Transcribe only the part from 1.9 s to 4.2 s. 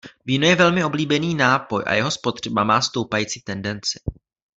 jeho spotřeba má stoupající tendenci.